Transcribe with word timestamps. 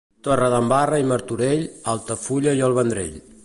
Torredembarra 0.27 0.99
i 1.03 1.05
Martorell, 1.11 1.63
Altafulla 1.95 2.59
i 2.61 2.65
el 2.71 2.79
Vendrell. 2.83 3.17